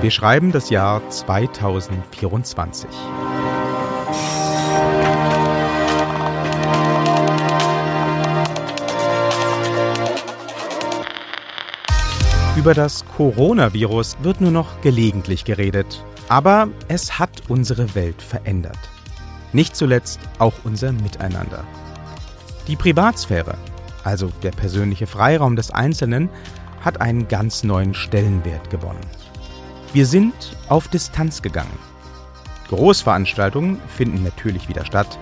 Wir 0.00 0.12
schreiben 0.12 0.52
das 0.52 0.70
Jahr 0.70 1.02
2024. 1.10 2.88
Über 12.56 12.74
das 12.74 13.04
Coronavirus 13.16 14.18
wird 14.22 14.40
nur 14.40 14.52
noch 14.52 14.80
gelegentlich 14.82 15.44
geredet. 15.44 16.04
Aber 16.28 16.68
es 16.86 17.18
hat 17.18 17.30
unsere 17.48 17.96
Welt 17.96 18.22
verändert. 18.22 18.78
Nicht 19.52 19.74
zuletzt 19.74 20.20
auch 20.38 20.54
unser 20.62 20.92
Miteinander. 20.92 21.64
Die 22.68 22.76
Privatsphäre, 22.76 23.56
also 24.04 24.30
der 24.44 24.52
persönliche 24.52 25.08
Freiraum 25.08 25.56
des 25.56 25.72
Einzelnen, 25.72 26.28
hat 26.84 27.00
einen 27.00 27.26
ganz 27.26 27.64
neuen 27.64 27.94
Stellenwert 27.94 28.70
gewonnen. 28.70 29.00
Wir 29.94 30.04
sind 30.04 30.34
auf 30.68 30.88
Distanz 30.88 31.40
gegangen. 31.40 31.78
Großveranstaltungen 32.68 33.80
finden 33.88 34.22
natürlich 34.22 34.68
wieder 34.68 34.84
statt, 34.84 35.18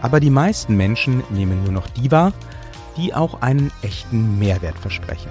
aber 0.00 0.20
die 0.20 0.30
meisten 0.30 0.74
Menschen 0.74 1.22
nehmen 1.28 1.62
nur 1.64 1.72
noch 1.72 1.86
die 1.88 2.10
wahr, 2.10 2.32
die 2.96 3.12
auch 3.12 3.42
einen 3.42 3.70
echten 3.82 4.38
Mehrwert 4.38 4.78
versprechen. 4.78 5.28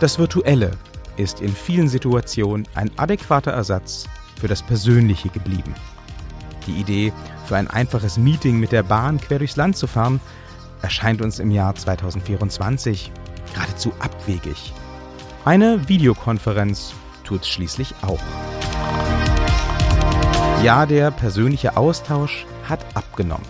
Das 0.00 0.18
Virtuelle 0.18 0.70
ist 1.18 1.40
in 1.40 1.54
vielen 1.54 1.88
Situationen 1.88 2.66
ein 2.74 2.90
adäquater 2.96 3.52
Ersatz 3.52 4.08
für 4.40 4.48
das 4.48 4.62
Persönliche 4.62 5.28
geblieben. 5.28 5.74
Die 6.66 6.80
Idee, 6.80 7.12
für 7.44 7.56
ein 7.56 7.68
einfaches 7.68 8.16
Meeting 8.16 8.58
mit 8.58 8.72
der 8.72 8.82
Bahn 8.82 9.20
quer 9.20 9.38
durchs 9.38 9.56
Land 9.56 9.76
zu 9.76 9.86
fahren, 9.86 10.20
erscheint 10.80 11.20
uns 11.20 11.38
im 11.38 11.50
Jahr 11.50 11.74
2024 11.74 13.12
geradezu 13.52 13.92
abwegig. 13.98 14.72
Eine 15.44 15.88
Videokonferenz 15.88 16.94
tut 17.26 17.42
es 17.42 17.48
schließlich 17.48 17.94
auch. 18.02 18.20
Ja, 20.62 20.86
der 20.86 21.10
persönliche 21.10 21.76
Austausch 21.76 22.46
hat 22.68 22.84
abgenommen. 22.94 23.46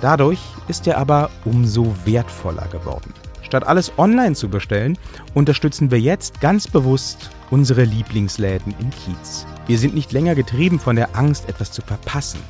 Dadurch 0.00 0.40
ist 0.66 0.86
er 0.86 0.98
aber 0.98 1.30
umso 1.44 1.94
wertvoller 2.04 2.66
geworden. 2.68 3.12
Statt 3.42 3.66
alles 3.66 3.92
online 3.96 4.34
zu 4.34 4.48
bestellen, 4.48 4.98
unterstützen 5.34 5.90
wir 5.90 6.00
jetzt 6.00 6.40
ganz 6.40 6.68
bewusst 6.68 7.30
unsere 7.50 7.84
Lieblingsläden 7.84 8.74
im 8.78 8.90
Kiez. 8.90 9.46
Wir 9.66 9.78
sind 9.78 9.94
nicht 9.94 10.12
länger 10.12 10.34
getrieben 10.34 10.78
von 10.78 10.96
der 10.96 11.16
Angst, 11.16 11.48
etwas 11.48 11.72
zu 11.72 11.80
verpassen. 11.82 12.40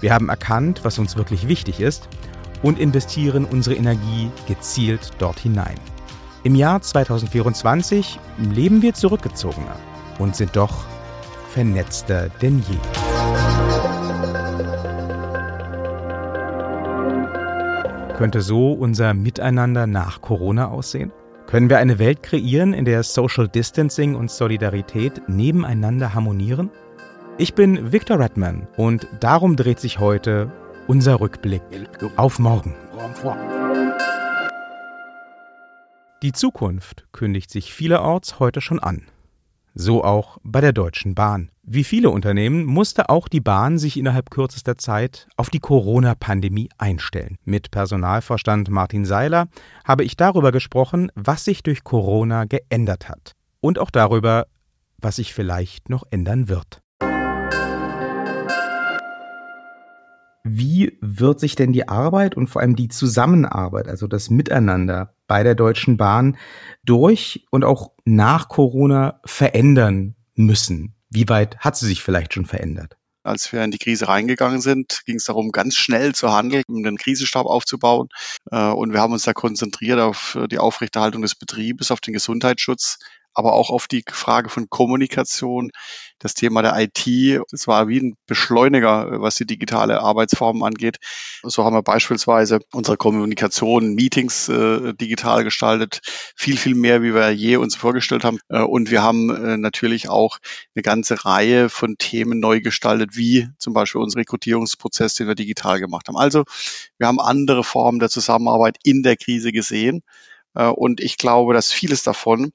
Wir 0.00 0.12
haben 0.12 0.28
erkannt, 0.28 0.80
was 0.82 0.98
uns 0.98 1.16
wirklich 1.16 1.48
wichtig 1.48 1.80
ist 1.80 2.08
und 2.62 2.78
investieren 2.78 3.46
unsere 3.46 3.76
Energie 3.76 4.30
gezielt 4.46 5.12
dort 5.18 5.38
hinein. 5.38 5.76
Im 6.42 6.54
Jahr 6.54 6.82
2024 6.82 8.18
leben 8.38 8.82
wir 8.82 8.92
zurückgezogener 8.94 9.76
und 10.18 10.36
sind 10.36 10.56
doch 10.56 10.84
vernetzter 11.50 12.28
denn 12.42 12.62
je. 12.68 12.78
Könnte 18.16 18.40
so 18.40 18.72
unser 18.72 19.12
Miteinander 19.12 19.86
nach 19.86 20.22
Corona 20.22 20.68
aussehen? 20.68 21.12
Können 21.46 21.68
wir 21.68 21.78
eine 21.78 21.98
Welt 21.98 22.22
kreieren, 22.22 22.72
in 22.72 22.84
der 22.84 23.02
Social 23.02 23.46
Distancing 23.46 24.14
und 24.14 24.30
Solidarität 24.30 25.28
nebeneinander 25.28 26.14
harmonieren? 26.14 26.70
Ich 27.38 27.54
bin 27.54 27.92
Victor 27.92 28.18
Redman 28.18 28.66
und 28.76 29.06
darum 29.20 29.56
dreht 29.56 29.78
sich 29.78 30.00
heute 30.00 30.50
unser 30.88 31.20
Rückblick 31.20 31.62
auf 32.16 32.38
morgen. 32.38 32.74
Die 36.22 36.32
Zukunft 36.32 37.04
kündigt 37.12 37.50
sich 37.50 37.74
vielerorts 37.74 38.40
heute 38.40 38.62
schon 38.62 38.80
an. 38.80 39.02
So 39.78 40.02
auch 40.02 40.38
bei 40.42 40.62
der 40.62 40.72
Deutschen 40.72 41.14
Bahn. 41.14 41.50
Wie 41.62 41.84
viele 41.84 42.08
Unternehmen 42.08 42.64
musste 42.64 43.10
auch 43.10 43.28
die 43.28 43.42
Bahn 43.42 43.76
sich 43.76 43.98
innerhalb 43.98 44.30
kürzester 44.30 44.78
Zeit 44.78 45.28
auf 45.36 45.50
die 45.50 45.58
Corona-Pandemie 45.58 46.70
einstellen. 46.78 47.36
Mit 47.44 47.70
Personalvorstand 47.70 48.70
Martin 48.70 49.04
Seiler 49.04 49.48
habe 49.84 50.02
ich 50.02 50.16
darüber 50.16 50.50
gesprochen, 50.50 51.12
was 51.14 51.44
sich 51.44 51.62
durch 51.62 51.84
Corona 51.84 52.46
geändert 52.46 53.10
hat. 53.10 53.32
Und 53.60 53.78
auch 53.78 53.90
darüber, 53.90 54.46
was 54.96 55.16
sich 55.16 55.34
vielleicht 55.34 55.90
noch 55.90 56.04
ändern 56.10 56.48
wird. 56.48 56.80
Wie 60.42 60.96
wird 61.02 61.38
sich 61.38 61.54
denn 61.54 61.74
die 61.74 61.86
Arbeit 61.86 62.34
und 62.34 62.46
vor 62.46 62.62
allem 62.62 62.76
die 62.76 62.88
Zusammenarbeit, 62.88 63.88
also 63.88 64.06
das 64.06 64.30
Miteinander 64.30 65.15
bei 65.26 65.42
der 65.42 65.54
Deutschen 65.54 65.96
Bahn 65.96 66.36
durch 66.84 67.46
und 67.50 67.64
auch 67.64 67.92
nach 68.04 68.48
Corona 68.48 69.20
verändern 69.24 70.14
müssen? 70.34 70.94
Wie 71.10 71.28
weit 71.28 71.58
hat 71.58 71.76
sie 71.76 71.86
sich 71.86 72.02
vielleicht 72.02 72.34
schon 72.34 72.46
verändert? 72.46 72.96
Als 73.22 73.52
wir 73.52 73.64
in 73.64 73.72
die 73.72 73.78
Krise 73.78 74.06
reingegangen 74.06 74.60
sind, 74.60 75.02
ging 75.04 75.16
es 75.16 75.24
darum, 75.24 75.50
ganz 75.50 75.74
schnell 75.74 76.14
zu 76.14 76.32
handeln, 76.32 76.62
um 76.68 76.84
den 76.84 76.96
Krisenstab 76.96 77.46
aufzubauen. 77.46 78.08
Äh, 78.52 78.68
und 78.68 78.92
wir 78.92 79.00
haben 79.00 79.12
uns 79.12 79.24
da 79.24 79.32
konzentriert 79.32 79.98
auf 79.98 80.38
die 80.48 80.58
Aufrechterhaltung 80.58 81.22
des 81.22 81.34
Betriebes, 81.34 81.90
auf 81.90 82.00
den 82.00 82.14
Gesundheitsschutz, 82.14 82.98
aber 83.36 83.52
auch 83.52 83.68
auf 83.68 83.86
die 83.86 84.02
Frage 84.10 84.48
von 84.48 84.70
Kommunikation, 84.70 85.70
das 86.18 86.32
Thema 86.32 86.62
der 86.62 86.74
IT. 86.78 87.42
Das 87.50 87.68
war 87.68 87.86
wie 87.86 88.00
ein 88.00 88.16
Beschleuniger, 88.26 89.20
was 89.20 89.34
die 89.34 89.44
digitale 89.44 90.00
Arbeitsform 90.00 90.62
angeht. 90.62 90.96
So 91.42 91.62
haben 91.62 91.76
wir 91.76 91.82
beispielsweise 91.82 92.60
unsere 92.72 92.96
Kommunikation, 92.96 93.94
Meetings 93.94 94.48
äh, 94.48 94.94
digital 94.94 95.44
gestaltet, 95.44 96.00
viel, 96.34 96.56
viel 96.56 96.74
mehr, 96.74 97.02
wie 97.02 97.14
wir 97.14 97.30
je 97.30 97.56
uns 97.56 97.76
vorgestellt 97.76 98.24
haben. 98.24 98.38
Äh, 98.48 98.62
und 98.62 98.90
wir 98.90 99.02
haben 99.02 99.28
äh, 99.28 99.58
natürlich 99.58 100.08
auch 100.08 100.38
eine 100.74 100.82
ganze 100.82 101.26
Reihe 101.26 101.68
von 101.68 101.98
Themen 101.98 102.40
neu 102.40 102.62
gestaltet, 102.62 103.16
wie 103.16 103.48
zum 103.58 103.74
Beispiel 103.74 104.00
unser 104.00 104.20
Rekrutierungsprozess, 104.20 105.14
den 105.14 105.28
wir 105.28 105.34
digital 105.34 105.78
gemacht 105.78 106.08
haben. 106.08 106.16
Also 106.16 106.44
wir 106.96 107.06
haben 107.06 107.20
andere 107.20 107.64
Formen 107.64 107.98
der 107.98 108.08
Zusammenarbeit 108.08 108.78
in 108.82 109.02
der 109.02 109.18
Krise 109.18 109.52
gesehen. 109.52 110.02
Äh, 110.56 110.66
und 110.68 111.00
ich 111.00 111.18
glaube, 111.18 111.54
dass 111.54 111.72
vieles 111.72 112.02
davon 112.02 112.52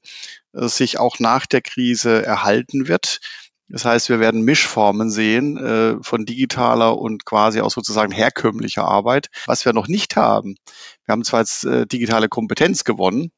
äh, 0.53 0.67
sich 0.67 0.99
auch 0.99 1.19
nach 1.19 1.45
der 1.45 1.61
Krise 1.61 2.25
erhalten 2.25 2.87
wird. 2.87 3.21
Das 3.69 3.85
heißt, 3.85 4.09
wir 4.09 4.19
werden 4.19 4.41
Mischformen 4.41 5.09
sehen 5.09 5.55
äh, 5.57 5.95
von 6.01 6.25
digitaler 6.25 6.97
und 6.97 7.23
quasi 7.25 7.61
auch 7.61 7.71
sozusagen 7.71 8.11
herkömmlicher 8.11 8.83
Arbeit. 8.83 9.29
Was 9.45 9.63
wir 9.63 9.71
noch 9.71 9.87
nicht 9.87 10.17
haben, 10.17 10.57
wir 11.05 11.13
haben 11.13 11.23
zwar 11.23 11.39
jetzt 11.39 11.65
digitale 11.89 12.27
Kompetenz 12.27 12.83
gewonnen, 12.83 13.31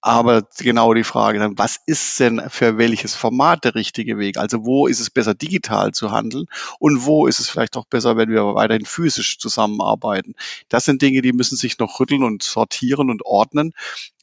aber 0.00 0.46
genau 0.58 0.94
die 0.94 1.02
Frage 1.02 1.40
dann, 1.40 1.58
was 1.58 1.80
ist 1.86 2.20
denn 2.20 2.40
für 2.48 2.78
welches 2.78 3.16
Format 3.16 3.64
der 3.64 3.74
richtige 3.74 4.16
Weg? 4.16 4.36
Also 4.36 4.64
wo 4.64 4.86
ist 4.86 5.00
es 5.00 5.10
besser, 5.10 5.34
digital 5.34 5.92
zu 5.92 6.12
handeln 6.12 6.46
und 6.78 7.04
wo 7.04 7.26
ist 7.26 7.40
es 7.40 7.48
vielleicht 7.48 7.76
auch 7.76 7.84
besser, 7.84 8.16
wenn 8.16 8.30
wir 8.30 8.54
weiterhin 8.54 8.86
physisch 8.86 9.38
zusammenarbeiten? 9.38 10.34
Das 10.68 10.84
sind 10.84 11.02
Dinge, 11.02 11.20
die 11.20 11.32
müssen 11.32 11.56
sich 11.56 11.78
noch 11.78 11.98
rütteln 11.98 12.22
und 12.22 12.44
sortieren 12.44 13.10
und 13.10 13.26
ordnen. 13.26 13.72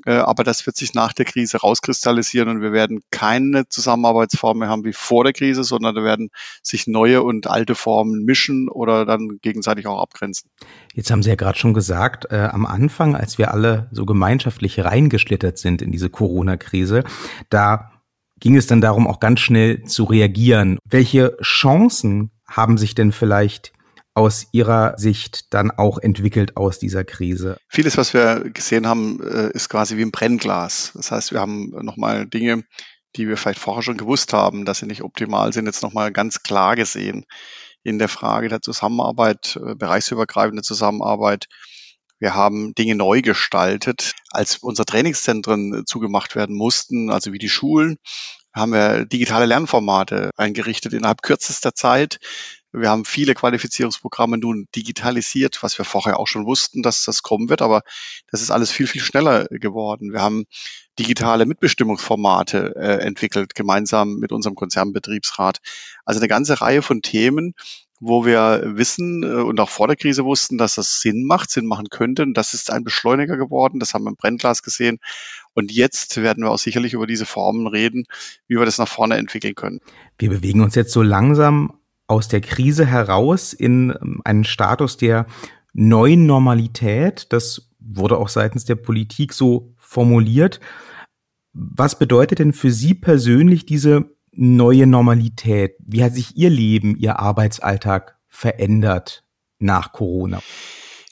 Äh, 0.06 0.14
aber 0.14 0.44
das 0.46 0.66
wird 0.66 0.78
sich 0.78 0.94
nach 0.94 1.12
der 1.12 1.26
Krise 1.26 1.58
rauskristallisieren 1.58 2.48
und 2.48 2.62
wir 2.62 2.72
werden 2.72 3.02
keine 3.12 3.68
Zusammenarbeitsform 3.68 4.60
mehr 4.60 4.70
haben 4.70 4.86
wie 4.86 4.94
vor 4.94 5.26
der 5.26 5.34
Krise, 5.34 5.66
sondern 5.66 5.94
da 5.96 6.04
werden 6.04 6.30
sich 6.62 6.88
neue 6.88 7.22
und 7.22 7.48
alte 7.48 7.76
Formen 7.76 8.24
mischen 8.24 8.70
oder 8.70 9.06
dann 9.06 9.40
gegenseitig 9.42 9.88
auch 9.88 10.02
abgrenzen. 10.02 10.50
Jetzt 10.94 11.12
haben 11.12 11.22
Sie 11.22 11.30
ja 11.30 11.36
gerade 11.36 11.58
schon 11.58 11.74
gesagt, 11.74 12.28
äh, 12.32 12.48
am 12.52 12.66
Anfang, 12.66 13.16
als 13.16 13.38
wir 13.38 13.54
alle 13.54 13.90
so 13.92 14.06
gemeinschaftlich 14.06 14.80
reingeschlittert 14.80 15.58
sind 15.58 15.65
in 15.66 15.92
diese 15.92 16.10
Corona-Krise, 16.10 17.04
da 17.50 17.92
ging 18.40 18.56
es 18.56 18.68
dann 18.68 18.82
darum, 18.82 19.08
auch 19.08 19.20
ganz 19.20 19.40
schnell 19.40 19.84
zu 19.84 20.04
reagieren. 20.04 20.78
Welche 20.86 21.38
Chancen 21.42 22.32
haben 22.48 22.78
sich 22.78 22.96
denn 22.96 23.12
vielleicht 23.12 23.74
aus 24.14 24.48
Ihrer 24.54 24.98
Sicht 24.98 25.54
dann 25.54 25.72
auch 25.72 25.98
entwickelt 25.98 26.56
aus 26.56 26.80
dieser 26.80 27.04
Krise? 27.04 27.58
Vieles, 27.68 27.98
was 27.98 28.14
wir 28.14 28.50
gesehen 28.52 28.88
haben, 28.88 29.22
äh, 29.22 29.52
ist 29.52 29.70
quasi 29.70 29.98
wie 29.98 30.04
ein 30.04 30.12
Brennglas. 30.12 30.94
Das 30.96 31.12
heißt, 31.12 31.34
wir 31.34 31.42
haben 31.42 31.72
nochmal 31.84 32.26
Dinge, 32.26 32.64
die 33.16 33.28
wir 33.28 33.38
vielleicht 33.38 33.60
vorher 33.60 33.84
schon 33.84 33.98
gewusst 33.98 34.34
haben, 34.34 34.66
dass 34.66 34.80
sie 34.80 34.86
nicht 34.86 35.04
optimal 35.04 35.54
sind, 35.54 35.66
jetzt 35.66 35.84
nochmal 35.84 36.12
ganz 36.12 36.44
klar 36.44 36.76
gesehen 36.76 37.26
in 37.84 38.00
der 38.00 38.08
Frage 38.08 38.48
der 38.48 38.62
Zusammenarbeit, 38.62 39.60
äh, 39.64 39.76
bereichsübergreifende 39.76 40.64
Zusammenarbeit. 40.64 41.48
Wir 42.26 42.34
haben 42.34 42.74
Dinge 42.74 42.96
neu 42.96 43.22
gestaltet. 43.22 44.14
Als 44.32 44.58
unsere 44.58 44.88
Trainingszentren 44.88 45.86
zugemacht 45.86 46.36
werden 46.36 46.56
mussten, 46.56 47.12
also 47.12 47.34
wie 47.34 47.38
die 47.38 47.50
Schulen, 47.50 47.98
haben 48.52 48.72
wir 48.72 49.06
digitale 49.06 49.46
Lernformate 49.46 50.32
eingerichtet 50.36 50.94
innerhalb 50.94 51.22
kürzester 51.22 51.76
Zeit. 51.76 52.18
Wir 52.72 52.90
haben 52.90 53.06
viele 53.06 53.36
Qualifizierungsprogramme 53.36 54.40
nun 54.40 54.66
digitalisiert, 54.76 55.62
was 55.62 55.78
wir 55.78 55.86
vorher 55.86 56.20
auch 56.20 56.26
schon 56.28 56.48
wussten, 56.48 56.82
dass 56.82 57.06
das 57.06 57.22
kommen 57.22 57.48
wird, 57.48 57.62
aber 57.62 57.84
das 58.32 58.42
ist 58.42 58.50
alles 58.50 58.72
viel, 58.72 58.88
viel 58.88 59.02
schneller 59.02 59.46
geworden. 59.52 60.12
Wir 60.12 60.24
haben 60.24 60.46
digitale 60.98 61.46
Mitbestimmungsformate 61.46 62.74
äh, 62.76 63.06
entwickelt, 63.06 63.54
gemeinsam 63.54 64.16
mit 64.16 64.32
unserem 64.32 64.56
Konzernbetriebsrat. 64.56 65.60
Also 66.06 66.20
eine 66.20 66.28
ganze 66.28 66.60
Reihe 66.60 66.82
von 66.82 67.04
Themen, 67.04 67.54
wo 68.00 68.26
wir 68.26 68.62
wissen 68.76 69.24
äh, 69.24 69.28
und 69.42 69.60
auch 69.60 69.70
vor 69.70 69.88
der 69.88 69.96
Krise 69.96 70.26
wussten, 70.26 70.58
dass 70.58 70.76
das 70.76 71.02
Sinn 71.02 71.26
macht, 71.26 71.52
Sinn 71.52 71.66
machen 71.66 71.90
könnte. 71.90 72.24
Und 72.24 72.34
das 72.36 72.54
ist 72.54 72.72
ein 72.72 72.84
Beschleuniger 72.84 73.38
geworden. 73.38 73.80
Das 73.80 73.94
haben 73.94 74.04
wir 74.04 74.10
im 74.10 74.16
Brennglas 74.16 74.64
gesehen. 74.64 75.00
Und 75.54 75.72
jetzt 75.72 76.18
werden 76.18 76.44
wir 76.44 76.52
auch 76.52 76.58
sicherlich 76.58 76.94
über 76.94 77.08
diese 77.08 77.26
Formen 77.26 77.68
reden, 77.68 78.06
wie 78.48 78.58
wir 78.58 78.66
das 78.66 78.78
nach 78.78 78.88
vorne 78.88 79.16
entwickeln 79.16 79.56
können. 79.56 79.80
Wir 80.18 80.30
bewegen 80.30 80.62
uns 80.62 80.76
jetzt 80.76 80.92
so 80.92 81.02
langsam 81.02 81.74
aus 82.08 82.28
der 82.28 82.42
Krise 82.42 82.86
heraus 82.86 83.54
in 83.54 83.92
ähm, 83.92 84.22
einen 84.24 84.44
Status 84.44 84.98
der 84.98 85.26
neuen 85.74 86.26
Normalität. 86.26 87.32
Das 87.32 87.70
wurde 87.80 88.18
auch 88.18 88.30
seitens 88.30 88.66
der 88.66 88.76
Politik 88.76 89.34
so 89.34 89.74
formuliert. 89.78 90.60
Was 91.54 91.98
bedeutet 91.98 92.40
denn 92.40 92.54
für 92.54 92.72
Sie 92.72 92.94
persönlich 92.94 93.66
diese 93.66 94.16
neue 94.36 94.88
Normalität? 94.88 95.76
Wie 95.80 96.04
hat 96.04 96.14
sich 96.14 96.36
Ihr 96.38 96.50
Leben, 96.50 96.98
Ihr 96.98 97.20
Arbeitsalltag 97.20 98.18
verändert 98.28 99.24
nach 99.60 99.92
Corona? 99.92 100.42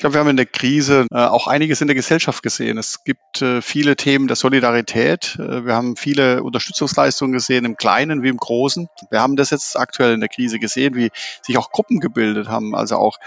Ich 0.03 0.05
glaube, 0.05 0.15
wir 0.15 0.19
haben 0.19 0.31
in 0.31 0.35
der 0.35 0.45
Krise 0.45 1.07
äh, 1.13 1.15
auch 1.15 1.47
einiges 1.47 1.79
in 1.79 1.88
der 1.88 1.95
Gesellschaft 1.95 2.44
gesehen. 2.44 2.77
Es 2.77 3.05
gibt 3.05 3.41
äh, 3.41 3.61
viele 3.61 3.95
Themen 3.95 4.27
der 4.27 4.35
Solidarität. 4.35 5.38
Äh, 5.39 5.65
wir 5.65 5.75
haben 5.75 5.95
viele 5.95 6.44
Unterstützungsleistungen 6.44 7.31
gesehen, 7.31 7.63
im 7.63 7.77
Kleinen 7.77 8.21
wie 8.21 8.27
im 8.27 8.35
Großen. 8.35 8.89
Wir 9.11 9.21
haben 9.21 9.38
das 9.38 9.51
jetzt 9.51 9.79
aktuell 9.79 10.13
in 10.13 10.19
der 10.19 10.27
Krise 10.27 10.59
gesehen, 10.59 10.95
wie 10.95 11.09
sich 11.41 11.57
auch 11.57 11.71
Gruppen 11.71 12.01
gebildet 12.01 12.50
haben. 12.50 12.75
Also 12.75 12.97
auch 12.97 13.17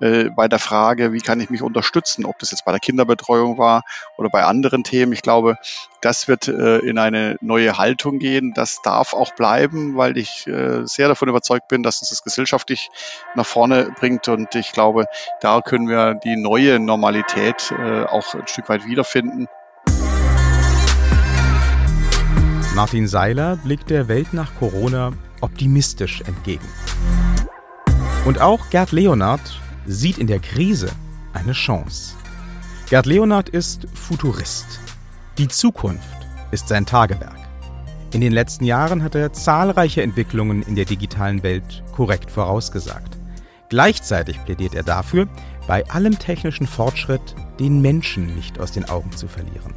bei 0.00 0.48
der 0.48 0.58
Frage, 0.58 1.12
wie 1.12 1.20
kann 1.20 1.40
ich 1.40 1.50
mich 1.50 1.62
unterstützen, 1.62 2.24
ob 2.24 2.38
das 2.40 2.50
jetzt 2.50 2.64
bei 2.64 2.72
der 2.72 2.80
Kinderbetreuung 2.80 3.56
war 3.58 3.82
oder 4.18 4.28
bei 4.28 4.42
anderen 4.42 4.82
Themen. 4.82 5.12
Ich 5.12 5.22
glaube, 5.22 5.56
das 6.00 6.26
wird 6.26 6.48
in 6.48 6.98
eine 6.98 7.36
neue 7.40 7.78
Haltung 7.78 8.18
gehen. 8.18 8.52
Das 8.54 8.82
darf 8.82 9.14
auch 9.14 9.34
bleiben, 9.34 9.96
weil 9.96 10.18
ich 10.18 10.46
sehr 10.84 11.08
davon 11.08 11.28
überzeugt 11.28 11.68
bin, 11.68 11.82
dass 11.82 12.00
uns 12.00 12.10
das 12.10 12.24
gesellschaftlich 12.24 12.90
nach 13.34 13.46
vorne 13.46 13.94
bringt. 13.98 14.28
Und 14.28 14.54
ich 14.56 14.72
glaube, 14.72 15.06
da 15.40 15.60
können 15.60 15.88
wir 15.88 16.16
die 16.24 16.36
neue 16.36 16.78
Normalität 16.78 17.72
äh, 17.78 18.04
auch 18.04 18.34
ein 18.34 18.46
Stück 18.46 18.68
weit 18.68 18.86
wiederfinden. 18.86 19.46
Martin 22.74 23.06
Seiler 23.06 23.56
blickt 23.56 23.90
der 23.90 24.08
Welt 24.08 24.32
nach 24.32 24.54
Corona 24.58 25.12
optimistisch 25.40 26.22
entgegen. 26.22 26.66
Und 28.24 28.40
auch 28.40 28.70
Gerd 28.70 28.90
Leonard 28.90 29.60
sieht 29.86 30.18
in 30.18 30.26
der 30.26 30.40
Krise 30.40 30.90
eine 31.34 31.52
Chance. 31.52 32.16
Gerd 32.88 33.06
Leonard 33.06 33.48
ist 33.48 33.86
Futurist. 33.94 34.80
Die 35.38 35.48
Zukunft 35.48 36.26
ist 36.50 36.68
sein 36.68 36.86
Tagewerk. 36.86 37.38
In 38.12 38.20
den 38.20 38.32
letzten 38.32 38.64
Jahren 38.64 39.02
hat 39.02 39.14
er 39.14 39.32
zahlreiche 39.32 40.02
Entwicklungen 40.02 40.62
in 40.62 40.74
der 40.74 40.84
digitalen 40.84 41.42
Welt 41.42 41.82
korrekt 41.92 42.30
vorausgesagt. 42.30 43.18
Gleichzeitig 43.68 44.42
plädiert 44.44 44.74
er 44.74 44.84
dafür, 44.84 45.26
bei 45.66 45.88
allem 45.88 46.18
technischen 46.18 46.66
Fortschritt 46.66 47.34
den 47.58 47.80
Menschen 47.80 48.34
nicht 48.34 48.60
aus 48.60 48.72
den 48.72 48.88
Augen 48.88 49.12
zu 49.12 49.28
verlieren. 49.28 49.74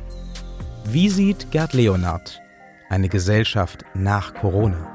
Wie 0.85 1.09
sieht 1.09 1.51
Gerd 1.51 1.73
Leonard 1.73 2.41
eine 2.89 3.09
Gesellschaft 3.09 3.85
nach 3.93 4.33
Corona? 4.33 4.93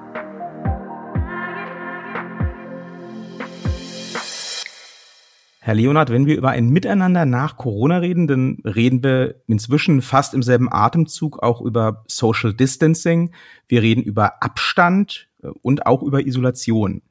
Herr 5.64 5.74
Leonard, 5.74 6.10
wenn 6.10 6.26
wir 6.26 6.36
über 6.36 6.50
ein 6.50 6.70
Miteinander 6.70 7.24
nach 7.24 7.56
Corona 7.56 7.98
reden, 7.98 8.26
dann 8.26 8.58
reden 8.64 9.04
wir 9.04 9.36
inzwischen 9.46 10.02
fast 10.02 10.34
im 10.34 10.42
selben 10.42 10.68
Atemzug 10.72 11.40
auch 11.40 11.60
über 11.60 12.02
Social 12.08 12.52
Distancing. 12.52 13.32
Wir 13.68 13.80
reden 13.80 14.02
über 14.02 14.42
Abstand 14.42 15.28
äh, 15.42 15.48
und 15.62 15.86
auch 15.86 16.02
über 16.02 16.26
Isolation. 16.26 17.02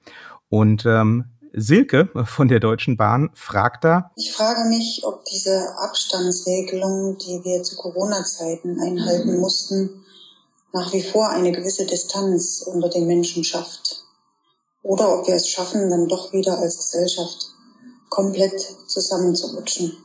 Und 0.50 0.86
ähm, 0.86 1.25
Silke 1.53 2.09
von 2.25 2.48
der 2.48 2.59
Deutschen 2.59 2.98
Bahn 2.98 3.30
fragt 3.33 3.83
da. 3.83 4.12
Ich 4.15 4.31
frage 4.31 4.69
mich, 4.69 5.01
ob 5.03 5.25
diese 5.25 5.75
Abstandsregelungen, 5.77 7.18
die 7.18 7.44
wir 7.44 7.63
zu 7.63 7.75
Corona-Zeiten 7.75 8.80
einhalten 8.80 9.38
mussten, 9.38 10.06
nach 10.74 10.94
wie 10.94 11.03
vor 11.03 11.30
eine 11.30 11.51
gewisse 11.51 11.86
Distanz 11.86 12.62
unter 12.65 12.89
den 12.89 13.06
Menschen 13.06 13.44
schafft. 13.44 14.06
Oder 14.83 15.19
ob 15.19 15.27
wir 15.27 15.36
es 15.36 15.48
schaffen, 15.48 15.89
dann 15.89 16.07
doch 16.07 16.31
wieder 16.31 16.57
als 16.57 16.77
Gesellschaft 16.77 17.48
komplett 18.09 18.59
zusammenzurutschen. 18.88 19.98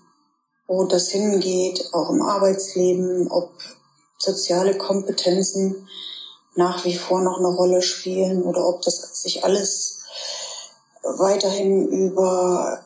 Wo 0.67 0.85
das 0.85 1.11
hingeht, 1.11 1.91
auch 1.93 2.11
im 2.11 2.23
Arbeitsleben, 2.23 3.31
ob 3.31 3.53
soziale 4.19 4.77
Kompetenzen 4.77 5.87
nach 6.57 6.85
wie 6.85 6.97
vor 6.97 7.21
noch 7.21 7.39
eine 7.39 7.49
Rolle 7.49 7.83
spielen 7.83 8.43
oder 8.43 8.67
ob 8.67 8.83
das 8.83 9.23
sich 9.23 9.45
alles 9.45 9.96
weiterhin 11.19 11.89
über 11.89 12.81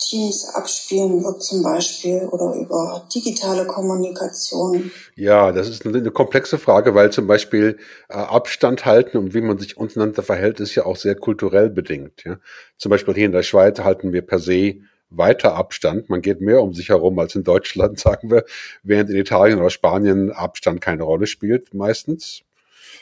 Teams 0.00 0.54
abspielen 0.54 1.22
wird 1.22 1.42
zum 1.42 1.62
Beispiel 1.62 2.26
oder 2.30 2.54
über 2.54 3.06
digitale 3.14 3.66
Kommunikation? 3.66 4.90
Ja, 5.14 5.52
das 5.52 5.68
ist 5.68 5.86
eine, 5.86 6.10
komplexe 6.10 6.58
Frage, 6.58 6.94
weil 6.94 7.12
zum 7.12 7.26
Beispiel 7.26 7.78
äh, 8.08 8.14
Abstand 8.14 8.86
halten 8.86 9.18
und 9.18 9.34
wie 9.34 9.42
man 9.42 9.58
sich 9.58 9.76
untereinander 9.76 10.22
verhält, 10.22 10.58
ist 10.60 10.74
ja 10.74 10.86
auch 10.86 10.96
sehr 10.96 11.14
kulturell 11.14 11.68
bedingt. 11.68 12.24
Ja? 12.24 12.38
Zum 12.78 12.90
Beispiel 12.90 13.14
hier 13.14 13.26
in 13.26 13.32
der 13.32 13.42
Schweiz 13.42 13.78
halten 13.80 14.12
wir 14.12 14.22
per 14.22 14.38
se 14.38 14.76
weiter 15.10 15.54
Abstand. 15.54 16.08
Man 16.08 16.22
geht 16.22 16.40
mehr 16.40 16.62
um 16.62 16.72
sich 16.72 16.88
herum 16.88 17.18
als 17.18 17.34
in 17.34 17.44
Deutschland, 17.44 17.98
sagen 18.00 18.30
wir, 18.30 18.44
während 18.82 19.10
in 19.10 19.16
Italien 19.16 19.58
oder 19.58 19.70
Spanien 19.70 20.32
Abstand 20.32 20.80
keine 20.80 21.02
Rolle 21.02 21.26
spielt 21.26 21.74
meistens 21.74 22.42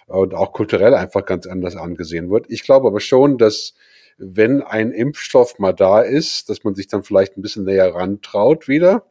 und 0.06 0.34
auch 0.34 0.52
kulturell 0.52 0.94
einfach 0.94 1.24
ganz 1.24 1.46
anders 1.46 1.76
angesehen 1.76 2.30
wird. 2.30 2.46
Ich 2.48 2.64
glaube 2.64 2.88
aber 2.88 3.00
schon, 3.00 3.38
dass 3.38 3.74
wenn 4.18 4.62
ein 4.62 4.92
Impfstoff 4.92 5.58
mal 5.58 5.72
da 5.72 6.02
ist, 6.02 6.50
dass 6.50 6.64
man 6.64 6.74
sich 6.74 6.88
dann 6.88 7.04
vielleicht 7.04 7.36
ein 7.36 7.42
bisschen 7.42 7.64
näher 7.64 7.94
rantraut 7.94 8.68
wieder. 8.68 9.06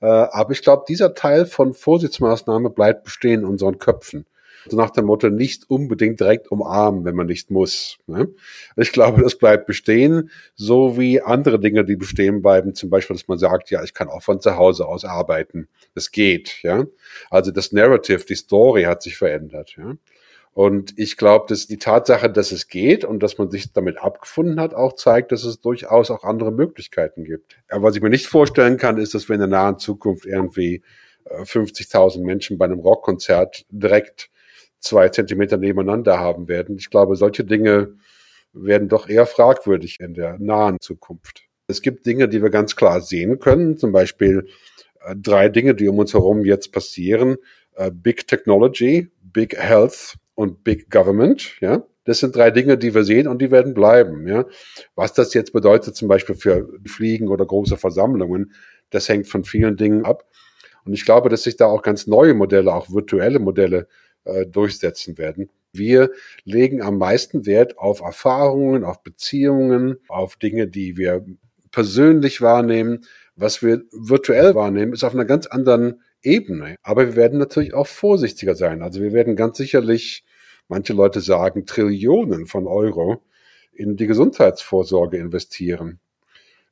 Äh, 0.00 0.06
aber 0.06 0.52
ich 0.52 0.62
glaube, 0.62 0.84
dieser 0.88 1.14
Teil 1.14 1.46
von 1.46 1.74
Vorsichtsmaßnahme 1.74 2.70
bleibt 2.70 3.04
bestehen 3.04 3.40
in 3.40 3.46
unseren 3.46 3.78
Köpfen. 3.78 4.26
Also 4.64 4.76
nach 4.76 4.90
dem 4.90 5.06
Motto, 5.06 5.28
nicht 5.28 5.68
unbedingt 5.70 6.20
direkt 6.20 6.50
umarmen, 6.50 7.04
wenn 7.04 7.16
man 7.16 7.26
nicht 7.26 7.50
muss. 7.50 7.98
Ne? 8.06 8.28
Ich 8.76 8.92
glaube, 8.92 9.22
das 9.22 9.36
bleibt 9.36 9.66
bestehen, 9.66 10.30
so 10.54 10.98
wie 10.98 11.20
andere 11.20 11.58
Dinge, 11.58 11.84
die 11.84 11.96
bestehen 11.96 12.42
bleiben. 12.42 12.74
Zum 12.74 12.90
Beispiel, 12.90 13.16
dass 13.16 13.26
man 13.26 13.38
sagt, 13.38 13.70
ja, 13.70 13.82
ich 13.82 13.94
kann 13.94 14.08
auch 14.08 14.22
von 14.22 14.40
zu 14.40 14.56
Hause 14.56 14.86
aus 14.86 15.04
arbeiten. 15.04 15.68
Das 15.94 16.12
geht, 16.12 16.62
ja. 16.62 16.86
Also 17.30 17.50
das 17.50 17.72
Narrative, 17.72 18.24
die 18.24 18.34
Story 18.34 18.84
hat 18.84 19.02
sich 19.02 19.16
verändert, 19.16 19.74
ja. 19.76 19.96
Und 20.54 20.98
ich 20.98 21.16
glaube, 21.16 21.46
dass 21.48 21.66
die 21.66 21.78
Tatsache, 21.78 22.30
dass 22.30 22.52
es 22.52 22.68
geht 22.68 23.04
und 23.04 23.22
dass 23.22 23.38
man 23.38 23.50
sich 23.50 23.72
damit 23.72 23.98
abgefunden 23.98 24.60
hat, 24.60 24.74
auch 24.74 24.92
zeigt, 24.94 25.32
dass 25.32 25.44
es 25.44 25.60
durchaus 25.60 26.10
auch 26.10 26.24
andere 26.24 26.52
Möglichkeiten 26.52 27.24
gibt. 27.24 27.56
Aber 27.68 27.84
was 27.84 27.96
ich 27.96 28.02
mir 28.02 28.10
nicht 28.10 28.26
vorstellen 28.26 28.76
kann, 28.76 28.98
ist, 28.98 29.14
dass 29.14 29.28
wir 29.28 29.34
in 29.34 29.40
der 29.40 29.48
nahen 29.48 29.78
Zukunft 29.78 30.26
irgendwie 30.26 30.82
50.000 31.26 32.18
äh, 32.18 32.24
Menschen 32.24 32.58
bei 32.58 32.66
einem 32.66 32.80
Rockkonzert 32.80 33.64
direkt 33.70 34.30
zwei 34.78 35.08
Zentimeter 35.08 35.56
nebeneinander 35.56 36.18
haben 36.18 36.48
werden. 36.48 36.76
Ich 36.76 36.90
glaube, 36.90 37.16
solche 37.16 37.44
Dinge 37.44 37.94
werden 38.52 38.88
doch 38.88 39.08
eher 39.08 39.24
fragwürdig 39.24 40.00
in 40.00 40.12
der 40.12 40.38
nahen 40.38 40.78
Zukunft. 40.80 41.44
Es 41.66 41.80
gibt 41.80 42.04
Dinge, 42.04 42.28
die 42.28 42.42
wir 42.42 42.50
ganz 42.50 42.76
klar 42.76 43.00
sehen 43.00 43.38
können, 43.38 43.78
zum 43.78 43.92
Beispiel 43.92 44.48
äh, 45.04 45.14
drei 45.16 45.48
Dinge, 45.48 45.74
die 45.74 45.88
um 45.88 45.98
uns 45.98 46.12
herum 46.12 46.44
jetzt 46.44 46.72
passieren. 46.72 47.36
Äh, 47.74 47.90
Big 47.90 48.26
Technology, 48.26 49.08
Big 49.22 49.56
Health 49.56 50.18
und 50.34 50.64
Big 50.64 50.90
Government, 50.90 51.60
ja. 51.60 51.84
Das 52.04 52.18
sind 52.18 52.34
drei 52.34 52.50
Dinge, 52.50 52.76
die 52.78 52.94
wir 52.96 53.04
sehen 53.04 53.28
und 53.28 53.40
die 53.40 53.52
werden 53.52 53.74
bleiben, 53.74 54.26
ja. 54.26 54.44
Was 54.94 55.12
das 55.12 55.34
jetzt 55.34 55.52
bedeutet, 55.52 55.94
zum 55.94 56.08
Beispiel 56.08 56.34
für 56.34 56.68
Fliegen 56.86 57.28
oder 57.28 57.46
große 57.46 57.76
Versammlungen, 57.76 58.52
das 58.90 59.08
hängt 59.08 59.28
von 59.28 59.44
vielen 59.44 59.76
Dingen 59.76 60.04
ab. 60.04 60.24
Und 60.84 60.94
ich 60.94 61.04
glaube, 61.04 61.28
dass 61.28 61.44
sich 61.44 61.56
da 61.56 61.66
auch 61.66 61.82
ganz 61.82 62.06
neue 62.06 62.34
Modelle, 62.34 62.74
auch 62.74 62.90
virtuelle 62.90 63.38
Modelle 63.38 63.86
äh, 64.24 64.46
durchsetzen 64.46 65.16
werden. 65.18 65.48
Wir 65.72 66.10
legen 66.44 66.82
am 66.82 66.98
meisten 66.98 67.46
Wert 67.46 67.78
auf 67.78 68.00
Erfahrungen, 68.00 68.84
auf 68.84 69.02
Beziehungen, 69.02 69.96
auf 70.08 70.36
Dinge, 70.36 70.68
die 70.68 70.96
wir 70.96 71.24
persönlich 71.70 72.40
wahrnehmen. 72.40 73.06
Was 73.36 73.62
wir 73.62 73.82
virtuell 73.92 74.54
wahrnehmen, 74.54 74.92
ist 74.92 75.04
auf 75.04 75.14
einer 75.14 75.24
ganz 75.24 75.46
anderen 75.46 76.02
Ebene. 76.22 76.76
Aber 76.82 77.06
wir 77.06 77.16
werden 77.16 77.38
natürlich 77.38 77.74
auch 77.74 77.86
vorsichtiger 77.86 78.54
sein. 78.54 78.82
Also 78.82 79.00
wir 79.00 79.12
werden 79.12 79.36
ganz 79.36 79.56
sicherlich, 79.56 80.24
manche 80.68 80.92
Leute 80.92 81.20
sagen, 81.20 81.66
Trillionen 81.66 82.46
von 82.46 82.66
Euro 82.66 83.22
in 83.72 83.96
die 83.96 84.06
Gesundheitsvorsorge 84.06 85.18
investieren. 85.18 85.98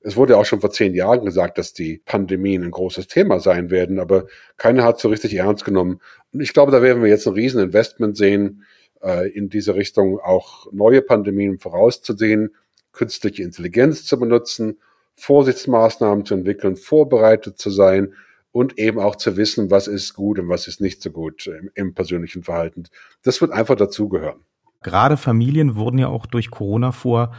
Es 0.02 0.16
wurde 0.16 0.38
auch 0.38 0.46
schon 0.46 0.60
vor 0.60 0.70
zehn 0.70 0.94
Jahren 0.94 1.24
gesagt, 1.24 1.58
dass 1.58 1.74
die 1.74 2.00
Pandemien 2.04 2.62
ein 2.64 2.70
großes 2.70 3.06
Thema 3.06 3.38
sein 3.38 3.70
werden, 3.70 3.98
aber 3.98 4.26
keiner 4.56 4.84
hat 4.84 4.98
so 4.98 5.08
richtig 5.08 5.34
ernst 5.34 5.64
genommen. 5.64 6.00
Und 6.32 6.40
ich 6.40 6.54
glaube, 6.54 6.72
da 6.72 6.80
werden 6.80 7.02
wir 7.02 7.10
jetzt 7.10 7.26
ein 7.26 7.34
Rieseninvestment 7.34 8.16
sehen, 8.16 8.64
äh, 9.02 9.28
in 9.30 9.50
diese 9.50 9.74
Richtung 9.74 10.18
auch 10.18 10.72
neue 10.72 11.02
Pandemien 11.02 11.58
vorauszusehen, 11.58 12.54
künstliche 12.92 13.42
Intelligenz 13.42 14.04
zu 14.04 14.18
benutzen, 14.18 14.78
Vorsichtsmaßnahmen 15.16 16.24
zu 16.24 16.34
entwickeln, 16.34 16.76
vorbereitet 16.76 17.58
zu 17.58 17.68
sein 17.68 18.14
und 18.52 18.78
eben 18.78 18.98
auch 18.98 19.16
zu 19.16 19.36
wissen, 19.36 19.70
was 19.70 19.86
ist 19.86 20.14
gut 20.14 20.38
und 20.38 20.48
was 20.48 20.66
ist 20.66 20.80
nicht 20.80 21.02
so 21.02 21.10
gut 21.10 21.46
im, 21.46 21.70
im 21.74 21.94
persönlichen 21.94 22.42
Verhalten. 22.42 22.84
Das 23.22 23.40
wird 23.40 23.52
einfach 23.52 23.76
dazugehören. 23.76 24.40
Gerade 24.82 25.16
Familien 25.16 25.76
wurden 25.76 25.98
ja 25.98 26.08
auch 26.08 26.26
durch 26.26 26.50
Corona 26.50 26.92
vor 26.92 27.32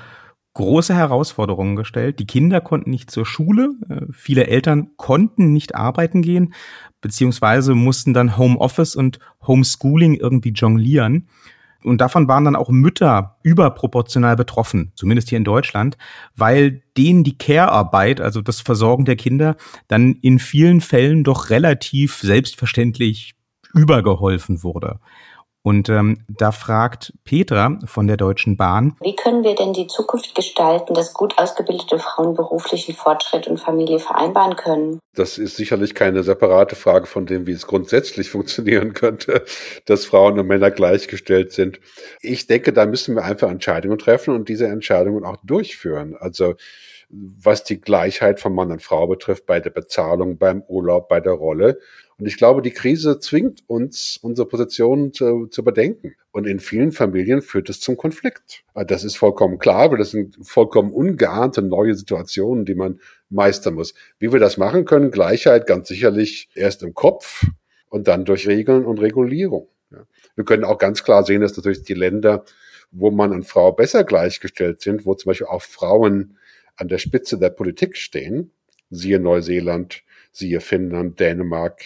große 0.53 0.93
Herausforderungen 0.93 1.75
gestellt. 1.75 2.19
Die 2.19 2.27
Kinder 2.27 2.61
konnten 2.61 2.89
nicht 2.89 3.09
zur 3.09 3.25
Schule, 3.25 3.71
äh, 3.89 4.05
viele 4.11 4.47
Eltern 4.47 4.91
konnten 4.97 5.53
nicht 5.53 5.75
arbeiten 5.75 6.21
gehen, 6.21 6.53
beziehungsweise 6.99 7.73
mussten 7.73 8.13
dann 8.13 8.37
Homeoffice 8.37 8.95
und 8.95 9.19
Homeschooling 9.45 10.15
irgendwie 10.15 10.51
jonglieren. 10.51 11.29
Und 11.83 11.99
davon 11.99 12.27
waren 12.27 12.45
dann 12.45 12.55
auch 12.55 12.69
Mütter 12.69 13.37
überproportional 13.43 14.35
betroffen, 14.35 14.91
zumindest 14.95 15.29
hier 15.29 15.37
in 15.37 15.43
Deutschland, 15.43 15.97
weil 16.35 16.83
denen 16.97 17.23
die 17.23 17.37
Care-Arbeit, 17.37 18.21
also 18.21 18.41
das 18.41 18.61
Versorgen 18.61 19.05
der 19.05 19.15
Kinder, 19.15 19.55
dann 19.87 20.13
in 20.21 20.39
vielen 20.39 20.81
Fällen 20.81 21.23
doch 21.23 21.49
relativ 21.49 22.19
selbstverständlich 22.21 23.35
übergeholfen 23.73 24.63
wurde. 24.63 24.99
Und 25.63 25.89
ähm, 25.89 26.25
da 26.27 26.51
fragt 26.51 27.13
Petra 27.23 27.77
von 27.85 28.07
der 28.07 28.17
Deutschen 28.17 28.57
Bahn. 28.57 28.95
Wie 29.01 29.15
können 29.15 29.43
wir 29.43 29.53
denn 29.53 29.73
die 29.73 29.85
Zukunft 29.85 30.33
gestalten, 30.33 30.95
dass 30.95 31.13
gut 31.13 31.37
ausgebildete 31.37 31.99
Frauen 31.99 32.33
beruflichen 32.33 32.95
Fortschritt 32.95 33.47
und 33.47 33.59
Familie 33.59 33.99
vereinbaren 33.99 34.55
können? 34.55 34.99
Das 35.13 35.37
ist 35.37 35.57
sicherlich 35.57 35.93
keine 35.93 36.23
separate 36.23 36.75
Frage 36.75 37.05
von 37.05 37.27
dem, 37.27 37.45
wie 37.45 37.51
es 37.51 37.67
grundsätzlich 37.67 38.29
funktionieren 38.31 38.93
könnte, 38.93 39.45
dass 39.85 40.05
Frauen 40.05 40.39
und 40.39 40.47
Männer 40.47 40.71
gleichgestellt 40.71 41.51
sind. 41.51 41.79
Ich 42.21 42.47
denke, 42.47 42.73
da 42.73 42.87
müssen 42.87 43.15
wir 43.15 43.23
einfach 43.23 43.49
Entscheidungen 43.49 43.99
treffen 43.99 44.33
und 44.33 44.49
diese 44.49 44.67
Entscheidungen 44.67 45.25
auch 45.25 45.37
durchführen. 45.43 46.15
Also 46.19 46.55
was 47.11 47.63
die 47.63 47.81
Gleichheit 47.81 48.39
von 48.39 48.53
Mann 48.53 48.71
und 48.71 48.81
Frau 48.81 49.05
betrifft, 49.07 49.45
bei 49.45 49.59
der 49.59 49.69
Bezahlung, 49.69 50.37
beim 50.37 50.63
Urlaub, 50.67 51.09
bei 51.09 51.19
der 51.19 51.33
Rolle. 51.33 51.79
Und 52.17 52.25
ich 52.25 52.37
glaube, 52.37 52.61
die 52.61 52.71
Krise 52.71 53.19
zwingt 53.19 53.63
uns, 53.67 54.17
unsere 54.21 54.47
Position 54.47 55.11
zu, 55.11 55.47
zu 55.47 55.63
bedenken. 55.63 56.15
Und 56.31 56.47
in 56.47 56.59
vielen 56.59 56.91
Familien 56.91 57.41
führt 57.41 57.69
es 57.69 57.81
zum 57.81 57.97
Konflikt. 57.97 58.63
Das 58.73 59.03
ist 59.03 59.17
vollkommen 59.17 59.59
klar, 59.59 59.91
weil 59.91 59.97
das 59.97 60.11
sind 60.11 60.37
vollkommen 60.41 60.93
ungeahnte 60.93 61.61
neue 61.61 61.95
Situationen, 61.95 62.65
die 62.65 62.75
man 62.75 62.99
meistern 63.29 63.73
muss. 63.73 63.93
Wie 64.19 64.31
wir 64.31 64.39
das 64.39 64.57
machen 64.57 64.85
können, 64.85 65.11
Gleichheit 65.11 65.67
ganz 65.67 65.89
sicherlich 65.89 66.49
erst 66.55 66.83
im 66.83 66.93
Kopf 66.93 67.45
und 67.89 68.07
dann 68.07 68.23
durch 68.23 68.47
Regeln 68.47 68.85
und 68.85 68.99
Regulierung. 68.99 69.67
Wir 70.35 70.45
können 70.45 70.63
auch 70.63 70.77
ganz 70.77 71.03
klar 71.03 71.23
sehen, 71.23 71.41
dass 71.41 71.57
natürlich 71.57 71.83
die 71.83 71.93
Länder, 71.93 72.45
wo 72.91 73.11
Mann 73.11 73.31
und 73.31 73.43
Frau 73.43 73.71
besser 73.73 74.03
gleichgestellt 74.03 74.81
sind, 74.81 75.05
wo 75.05 75.15
zum 75.15 75.29
Beispiel 75.29 75.47
auch 75.47 75.61
Frauen 75.61 76.37
an 76.81 76.87
der 76.87 76.97
Spitze 76.97 77.37
der 77.37 77.51
Politik 77.51 77.95
stehen, 77.95 78.51
siehe 78.89 79.19
Neuseeland, 79.19 80.03
siehe 80.31 80.59
Finnland, 80.59 81.19
Dänemark, 81.19 81.81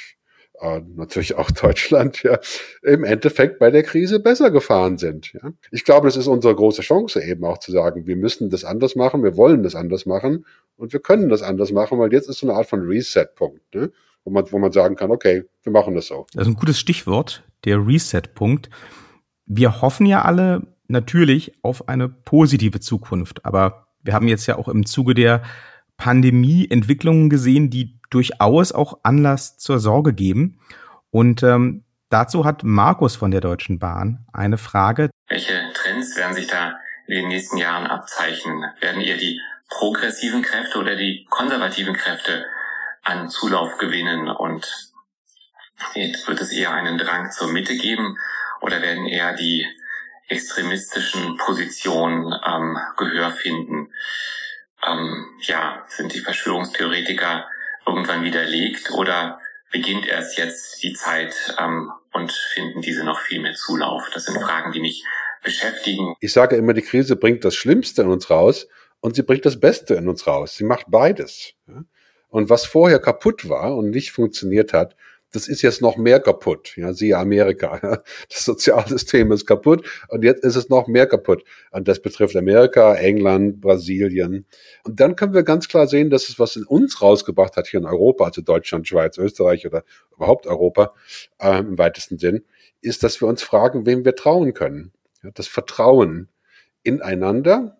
äh, 0.62 0.82
natürlich 0.96 1.36
auch 1.36 1.52
Deutschland, 1.62 2.24
ja, 2.24 2.40
im 2.82 3.04
Endeffekt 3.04 3.60
bei 3.60 3.72
der 3.72 3.84
Krise 3.84 4.20
besser 4.20 4.52
gefahren 4.52 4.98
sind. 4.98 5.34
Ja. 5.34 5.52
Ich 5.72 5.84
glaube, 5.84 6.08
das 6.08 6.16
ist 6.16 6.28
unsere 6.28 6.56
große 6.56 6.82
Chance 6.82 7.22
eben 7.22 7.44
auch 7.44 7.58
zu 7.58 7.72
sagen, 7.72 8.08
wir 8.08 8.16
müssen 8.16 8.50
das 8.50 8.64
anders 8.64 8.96
machen, 8.96 9.24
wir 9.24 9.38
wollen 9.38 9.64
das 9.64 9.76
anders 9.76 10.06
machen 10.06 10.46
und 10.78 10.94
wir 10.94 11.02
können 11.02 11.30
das 11.30 11.42
anders 11.42 11.72
machen, 11.72 12.00
weil 12.00 12.14
jetzt 12.14 12.30
ist 12.30 12.40
so 12.40 12.48
eine 12.48 12.58
Art 12.58 12.68
von 12.68 12.82
Reset-Punkt, 12.82 13.76
ne, 13.76 13.92
wo, 14.24 14.32
man, 14.32 14.50
wo 14.52 14.60
man 14.60 14.72
sagen 14.72 14.96
kann, 14.96 15.12
okay, 15.12 15.44
wir 15.64 15.72
machen 15.72 15.94
das 15.94 16.08
so. 16.08 16.26
Das 16.34 16.44
ist 16.44 16.54
ein 16.54 16.60
gutes 16.60 16.80
Stichwort, 16.80 17.44
der 17.66 17.86
Reset-Punkt. 17.86 18.70
Wir 19.46 19.82
hoffen 19.82 20.06
ja 20.06 20.24
alle 20.24 20.68
natürlich 20.88 21.54
auf 21.64 21.88
eine 21.88 22.10
positive 22.10 22.80
Zukunft, 22.80 23.46
aber 23.46 23.85
wir 24.06 24.14
haben 24.14 24.28
jetzt 24.28 24.46
ja 24.46 24.58
auch 24.58 24.68
im 24.68 24.86
Zuge 24.86 25.14
der 25.14 25.42
Pandemie 25.98 26.68
Entwicklungen 26.70 27.30
gesehen, 27.30 27.70
die 27.70 28.00
durchaus 28.10 28.72
auch 28.72 29.00
Anlass 29.04 29.58
zur 29.58 29.80
Sorge 29.80 30.14
geben. 30.14 30.60
Und 31.10 31.44
ähm, 31.44 31.84
dazu 32.10 32.46
hat 32.46 32.64
Markus 32.64 33.16
von 33.16 33.32
der 33.32 33.42
Deutschen 33.42 33.80
Bahn 33.80 34.26
eine 34.32 34.58
Frage. 34.58 35.10
Welche 35.28 35.54
Trends 35.74 36.16
werden 36.18 36.36
sich 36.36 36.48
da 36.48 36.76
in 37.08 37.16
den 37.16 37.28
nächsten 37.30 37.58
Jahren 37.58 37.88
abzeichnen? 37.88 38.64
Werden 38.80 39.02
eher 39.02 39.18
die 39.18 39.40
progressiven 39.70 40.42
Kräfte 40.42 40.80
oder 40.80 40.96
die 40.96 41.26
konservativen 41.30 41.96
Kräfte 41.96 42.46
an 43.02 43.30
Zulauf 43.30 43.78
gewinnen 43.78 44.30
und 44.30 44.92
wird 45.94 46.42
es 46.42 46.52
eher 46.52 46.74
einen 46.74 46.98
Drang 46.98 47.32
zur 47.32 47.52
Mitte 47.52 47.76
geben 47.78 48.18
oder 48.62 48.82
werden 48.82 49.06
eher 49.06 49.34
die 49.34 49.66
extremistischen 50.28 51.38
Positionen 51.38 52.34
ähm, 52.46 52.78
Gehör 52.98 53.32
finden? 53.32 53.92
Ähm, 54.86 55.26
ja, 55.42 55.84
sind 55.90 56.14
die 56.14 56.20
Verschwörungstheoretiker 56.20 57.48
irgendwann 57.86 58.24
widerlegt 58.24 58.92
oder 58.92 59.40
beginnt 59.72 60.08
erst 60.08 60.38
jetzt 60.38 60.82
die 60.84 60.94
Zeit 60.94 61.56
ähm, 61.60 61.92
und 62.14 62.32
finden 62.32 62.82
diese 62.82 63.04
noch 63.04 63.20
viel 63.20 63.42
mehr 63.42 63.56
Zulauf? 63.56 64.10
Das 64.14 64.26
sind 64.26 64.42
Fragen, 64.42 64.72
die 64.72 64.80
mich 64.80 65.04
beschäftigen. 65.44 66.16
Ich 66.20 66.34
sage 66.34 66.56
immer, 66.56 66.74
die 66.74 66.82
Krise 66.82 67.16
bringt 67.16 67.46
das 67.46 67.56
Schlimmste 67.56 68.02
in 68.02 68.10
uns 68.10 68.30
raus 68.30 68.68
und 69.00 69.16
sie 69.16 69.24
bringt 69.24 69.46
das 69.46 69.60
Beste 69.60 69.96
in 69.96 70.10
uns 70.10 70.28
raus. 70.28 70.56
Sie 70.56 70.64
macht 70.64 70.86
beides. 70.90 71.54
Und 72.30 72.50
was 72.50 72.66
vorher 72.66 73.00
kaputt 73.00 73.48
war 73.48 73.76
und 73.76 73.92
nicht 73.92 74.12
funktioniert 74.12 74.74
hat, 74.74 74.96
das 75.36 75.48
ist 75.48 75.62
jetzt 75.62 75.82
noch 75.82 75.98
mehr 75.98 76.20
kaputt. 76.20 76.76
Ja, 76.78 76.94
siehe 76.94 77.18
Amerika. 77.18 78.02
Das 78.30 78.46
Sozialsystem 78.46 79.32
ist 79.32 79.46
kaputt 79.46 79.86
und 80.10 80.24
jetzt 80.24 80.44
ist 80.44 80.56
es 80.56 80.70
noch 80.70 80.88
mehr 80.88 81.08
kaputt. 81.08 81.44
Und 81.72 81.88
das 81.88 82.02
betrifft 82.02 82.36
Amerika, 82.36 82.96
England, 82.96 83.62
Brasilien. 83.62 84.46
Und 84.84 85.00
dann 85.00 85.16
können 85.16 85.34
wir 85.34 85.44
ganz 85.44 85.68
klar 85.68 85.88
sehen, 85.88 86.10
dass 86.10 86.30
es 86.30 86.40
was 86.40 86.56
in 86.56 86.64
uns 86.64 87.02
rausgebracht 87.02 87.56
hat 87.58 87.68
hier 87.68 87.80
in 87.80 87.86
Europa, 87.86 88.26
also 88.26 88.42
Deutschland, 88.42 88.88
Schweiz, 88.88 89.18
Österreich 89.18 89.66
oder 89.66 89.84
überhaupt 90.16 90.48
Europa 90.48 90.94
äh, 91.40 91.60
im 91.60 91.78
weitesten 91.78 92.18
Sinn, 92.18 92.44
ist, 92.82 93.04
dass 93.04 93.22
wir 93.22 93.28
uns 93.28 93.44
fragen, 93.44 93.86
wem 93.86 94.06
wir 94.06 94.16
trauen 94.16 94.54
können. 94.54 94.92
Ja, 95.24 95.32
das 95.34 95.48
Vertrauen 95.48 96.30
ineinander, 96.84 97.78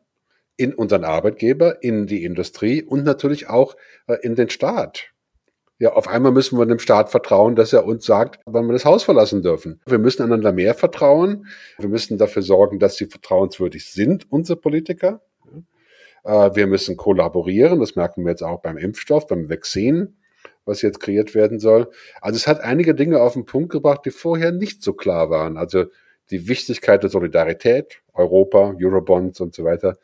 in 0.58 0.74
unseren 0.74 1.04
Arbeitgeber, 1.04 1.84
in 1.84 2.08
die 2.08 2.24
Industrie 2.24 2.82
und 2.84 3.04
natürlich 3.04 3.48
auch 3.48 3.76
äh, 4.08 4.16
in 4.22 4.36
den 4.36 4.50
Staat. 4.50 5.15
Ja, 5.78 5.92
auf 5.92 6.08
einmal 6.08 6.32
müssen 6.32 6.58
wir 6.58 6.66
dem 6.66 6.80
Staat 6.80 7.12
vertrauen, 7.12 7.56
dass 7.56 7.74
er 7.74 7.86
uns 7.86 8.06
sagt, 8.06 8.40
wann 8.46 8.66
wir 8.66 8.74
das 8.74 8.86
Haus 8.86 9.04
verlassen 9.04 9.42
dürfen. 9.42 9.82
Wir 9.86 9.98
müssen 9.98 10.24
einander 10.24 10.54
mehr 10.54 10.74
vertrauen. 10.74 11.48
Wir 11.78 11.90
müssen 11.90 12.18
dafür 12.18 12.44
sorgen, 12.44 12.80
dass 12.80 12.96
sie 12.96 13.08
vertrauenswürdig 13.08 13.92
sind, 13.92 14.32
unsere 14.32 14.58
Politiker. 14.58 15.22
Äh, 16.24 16.56
wir 16.56 16.68
müssen 16.68 16.96
kollaborieren. 16.96 17.82
Das 17.82 17.98
merken 17.98 18.24
wir 18.24 18.32
jetzt 18.32 18.44
auch 18.44 18.62
beim 18.62 18.78
Impfstoff, 18.78 19.28
beim 19.28 19.50
Vaccin, 19.50 20.16
was 20.64 20.82
jetzt 20.82 21.02
kreiert 21.02 21.36
werden 21.36 21.60
soll. 21.60 21.90
Also 22.22 22.38
es 22.38 22.48
hat 22.48 22.62
einige 22.62 22.96
Dinge 22.96 23.22
auf 23.22 23.34
den 23.34 23.46
Punkt 23.46 23.70
gebracht, 23.70 24.02
die 24.06 24.12
vorher 24.12 24.54
nicht 24.54 24.82
so 24.82 24.94
klar 24.94 25.30
waren. 25.30 25.58
Also 25.58 25.86
die 26.32 26.48
Wichtigkeit 26.48 27.04
der 27.04 27.10
Solidarität, 27.10 28.02
Europa, 28.14 28.76
Eurobonds 28.82 29.42
und 29.42 29.54
so 29.54 29.66
weiter, 29.66 29.98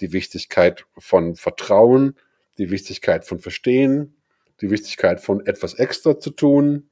die 0.00 0.12
Wichtigkeit 0.12 0.86
von 0.96 1.34
Vertrauen, 1.34 2.14
die 2.58 2.70
Wichtigkeit 2.70 3.24
von 3.24 3.40
Verstehen, 3.40 4.14
die 4.60 4.70
Wichtigkeit 4.70 5.20
von 5.20 5.44
etwas 5.46 5.74
extra 5.74 6.18
zu 6.18 6.30
tun. 6.30 6.90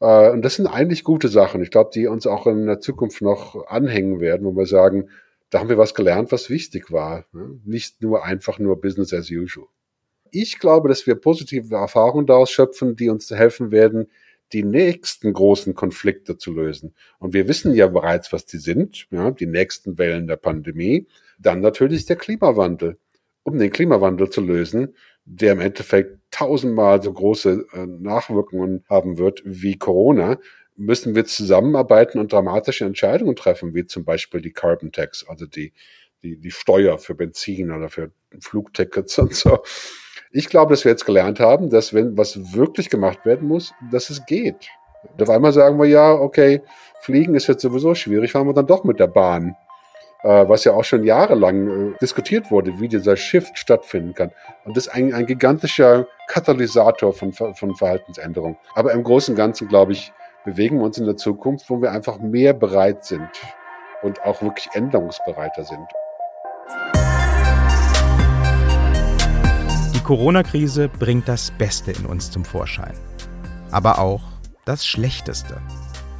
Äh, 0.00 0.30
und 0.30 0.42
das 0.42 0.56
sind 0.56 0.66
eigentlich 0.66 1.04
gute 1.04 1.28
Sachen. 1.28 1.62
Ich 1.62 1.70
glaube, 1.70 1.90
die 1.94 2.06
uns 2.06 2.26
auch 2.26 2.46
in 2.46 2.66
der 2.66 2.80
Zukunft 2.80 3.22
noch 3.22 3.66
anhängen 3.66 4.20
werden, 4.20 4.46
wo 4.46 4.56
wir 4.56 4.66
sagen, 4.66 5.08
da 5.50 5.58
haben 5.58 5.68
wir 5.68 5.78
was 5.78 5.94
gelernt, 5.94 6.32
was 6.32 6.48
wichtig 6.48 6.92
war. 6.92 7.26
Ne? 7.32 7.60
Nicht 7.64 8.02
nur 8.02 8.24
einfach 8.24 8.58
nur 8.58 8.80
Business 8.80 9.12
as 9.12 9.30
usual. 9.30 9.66
Ich 10.30 10.60
glaube, 10.60 10.88
dass 10.88 11.06
wir 11.06 11.16
positive 11.16 11.74
Erfahrungen 11.74 12.26
daraus 12.26 12.52
schöpfen, 12.52 12.94
die 12.94 13.08
uns 13.08 13.30
helfen 13.30 13.72
werden, 13.72 14.06
die 14.52 14.62
nächsten 14.62 15.32
großen 15.32 15.74
Konflikte 15.74 16.36
zu 16.36 16.52
lösen. 16.52 16.94
Und 17.18 17.34
wir 17.34 17.48
wissen 17.48 17.74
ja 17.74 17.86
bereits, 17.88 18.32
was 18.32 18.46
die 18.46 18.58
sind, 18.58 19.06
ja, 19.10 19.30
die 19.30 19.46
nächsten 19.46 19.98
Wellen 19.98 20.26
der 20.26 20.36
Pandemie. 20.36 21.06
Dann 21.38 21.60
natürlich 21.60 22.06
der 22.06 22.16
Klimawandel. 22.16 22.98
Um 23.42 23.58
den 23.58 23.70
Klimawandel 23.70 24.28
zu 24.28 24.40
lösen, 24.40 24.94
der 25.32 25.52
im 25.52 25.60
Endeffekt 25.60 26.18
tausendmal 26.32 27.02
so 27.02 27.12
große 27.12 27.66
äh, 27.72 27.86
Nachwirkungen 27.86 28.84
haben 28.88 29.16
wird 29.16 29.42
wie 29.44 29.78
Corona, 29.78 30.38
müssen 30.76 31.14
wir 31.14 31.24
zusammenarbeiten 31.24 32.18
und 32.18 32.32
dramatische 32.32 32.84
Entscheidungen 32.84 33.36
treffen, 33.36 33.74
wie 33.74 33.86
zum 33.86 34.04
Beispiel 34.04 34.40
die 34.40 34.52
Carbon 34.52 34.92
Tax, 34.92 35.24
also 35.28 35.46
die, 35.46 35.72
die, 36.22 36.36
die 36.36 36.50
Steuer 36.50 36.98
für 36.98 37.14
Benzin 37.14 37.70
oder 37.70 37.88
für 37.88 38.10
Flugtickets 38.40 39.18
und 39.18 39.34
so. 39.34 39.58
Ich 40.32 40.48
glaube, 40.48 40.72
dass 40.72 40.84
wir 40.84 40.90
jetzt 40.90 41.06
gelernt 41.06 41.38
haben, 41.38 41.70
dass 41.70 41.94
wenn 41.94 42.16
was 42.16 42.54
wirklich 42.54 42.88
gemacht 42.88 43.24
werden 43.24 43.46
muss, 43.46 43.72
dass 43.90 44.10
es 44.10 44.26
geht. 44.26 44.68
Und 45.12 45.22
auf 45.22 45.30
einmal 45.30 45.52
sagen 45.52 45.78
wir 45.78 45.86
ja, 45.86 46.12
okay, 46.12 46.62
Fliegen 47.00 47.34
ist 47.34 47.46
jetzt 47.46 47.62
sowieso 47.62 47.94
schwierig, 47.94 48.32
fahren 48.32 48.46
wir 48.46 48.54
dann 48.54 48.66
doch 48.66 48.84
mit 48.84 48.98
der 48.98 49.06
Bahn. 49.06 49.54
Äh, 50.22 50.48
was 50.48 50.64
ja 50.64 50.72
auch 50.72 50.84
schon 50.84 51.04
jahrelang 51.04 51.92
äh, 51.92 51.96
diskutiert 51.98 52.50
wurde, 52.50 52.78
wie 52.78 52.88
dieser 52.88 53.16
Shift 53.16 53.58
stattfinden 53.58 54.12
kann. 54.12 54.32
Und 54.66 54.76
das 54.76 54.86
ist 54.86 54.92
ein, 54.92 55.14
ein 55.14 55.24
gigantischer 55.24 56.06
Katalysator 56.28 57.14
von, 57.14 57.32
von 57.32 57.74
Verhaltensänderung. 57.74 58.58
Aber 58.74 58.92
im 58.92 59.02
Großen 59.02 59.32
und 59.32 59.38
Ganzen, 59.38 59.68
glaube 59.68 59.92
ich, 59.92 60.12
bewegen 60.44 60.78
wir 60.78 60.84
uns 60.84 60.98
in 60.98 61.06
der 61.06 61.16
Zukunft, 61.16 61.70
wo 61.70 61.80
wir 61.80 61.92
einfach 61.92 62.18
mehr 62.18 62.52
bereit 62.52 63.02
sind 63.04 63.30
und 64.02 64.22
auch 64.22 64.42
wirklich 64.42 64.68
änderungsbereiter 64.74 65.64
sind. 65.64 65.86
Die 69.94 70.02
Corona-Krise 70.02 70.88
bringt 70.88 71.28
das 71.28 71.50
Beste 71.52 71.92
in 71.92 72.04
uns 72.04 72.30
zum 72.30 72.44
Vorschein, 72.44 72.94
aber 73.70 73.98
auch 73.98 74.20
das 74.66 74.84
Schlechteste 74.86 75.62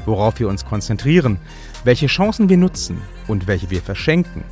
worauf 0.07 0.39
wir 0.41 0.49
uns 0.49 0.65
konzentrieren, 0.65 1.39
welche 1.85 2.07
Chancen 2.07 2.49
wir 2.49 2.57
nutzen 2.57 2.99
und 3.29 3.47
welche 3.47 3.71
wir 3.71 3.83
verschenken, 3.83 4.45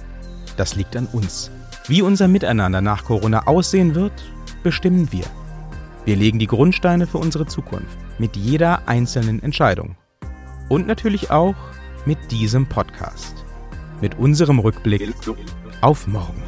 das 0.57 0.75
liegt 0.77 0.97
an 0.97 1.07
uns. 1.07 1.51
Wie 1.87 2.03
unser 2.03 2.29
Miteinander 2.29 2.81
nach 2.81 3.05
Corona 3.05 3.47
aussehen 3.47 3.95
wird, 3.95 4.13
bestimmen 4.63 5.11
wir. 5.13 5.25
Wir 6.05 6.17
legen 6.17 6.39
die 6.39 6.47
Grundsteine 6.47 7.07
für 7.07 7.19
unsere 7.19 7.47
Zukunft 7.47 7.99
mit 8.19 8.37
jeder 8.37 8.87
einzelnen 8.87 9.43
Entscheidung. 9.43 9.97
Und 10.69 10.87
natürlich 10.87 11.31
auch 11.31 11.55
mit 12.07 12.19
diesem 12.31 12.67
Podcast. 12.67 13.45
Mit 14.01 14.19
unserem 14.19 14.59
Rückblick 14.59 15.15
auf 15.81 16.07
morgen. 16.07 16.43